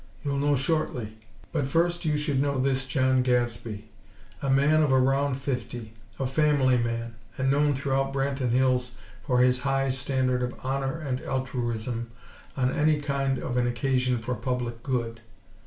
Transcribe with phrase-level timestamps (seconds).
[0.23, 1.15] You'll know shortly;
[1.51, 3.85] but first, you should know this John Gadsby;
[4.41, 8.95] a man of "around fifty;" a family man, and known throughout Branton Hills
[9.27, 12.09] for his high standard of honor and altruism
[12.57, 15.21] on any kind of an occasion for public good.